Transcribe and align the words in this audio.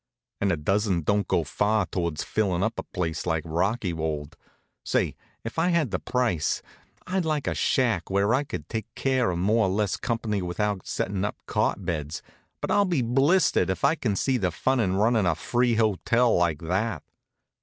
And 0.39 0.51
a 0.51 0.57
dozen 0.57 1.03
don't 1.03 1.27
go 1.27 1.43
far 1.43 1.85
towards 1.85 2.23
fillin' 2.23 2.63
up 2.63 2.79
a 2.79 2.81
place 2.81 3.27
like 3.27 3.43
Rockywold. 3.43 4.33
Say, 4.83 5.15
if 5.43 5.59
I 5.59 5.67
had 5.67 5.91
the 5.91 5.99
price, 5.99 6.63
I'd 7.05 7.23
like 7.23 7.45
a 7.45 7.53
shack 7.53 8.09
where 8.09 8.33
I 8.33 8.43
could 8.43 8.67
take 8.67 8.87
care 8.95 9.29
of 9.29 9.37
more 9.37 9.67
or 9.67 9.69
less 9.69 9.97
comp'ny 9.97 10.41
without 10.41 10.87
settin' 10.87 11.23
up 11.23 11.35
cot 11.45 11.85
beds, 11.85 12.23
but 12.61 12.71
I'll 12.71 12.85
be 12.85 13.03
blistered 13.03 13.69
if 13.69 13.83
I 13.83 13.93
can 13.93 14.15
see 14.15 14.37
the 14.37 14.49
fun 14.49 14.79
in 14.79 14.95
runnin' 14.95 15.27
a 15.27 15.35
free 15.35 15.75
hotel 15.75 16.35
like 16.35 16.63
that. 16.63 17.03